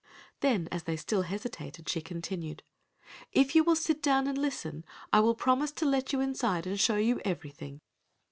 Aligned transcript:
Then 0.39 0.67
as 0.71 0.85
they 0.85 0.95
still 0.95 1.21
hesitated 1.21 1.87
she 1.87 2.01
continued, 2.01 2.63
"If 3.33 3.53
you 3.53 3.63
will 3.63 3.75
sit 3.75 4.01
down 4.01 4.25
and 4.25 4.35
listen, 4.35 4.83
I 5.13 5.19
will 5.19 5.35
promise 5.35 5.71
to 5.73 5.85
let 5.85 6.11
you 6.11 6.19
inside 6.21 6.65
and 6.65 6.79
show 6.79 6.95
you 6.97 7.21
everything." 7.23 7.81